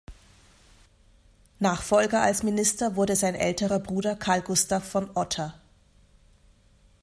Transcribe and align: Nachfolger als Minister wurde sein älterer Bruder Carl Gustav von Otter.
Nachfolger 1.59 2.23
als 2.23 2.41
Minister 2.41 2.95
wurde 2.95 3.15
sein 3.15 3.35
älterer 3.35 3.77
Bruder 3.77 4.15
Carl 4.15 4.41
Gustav 4.41 4.83
von 4.83 5.11
Otter. 5.15 5.53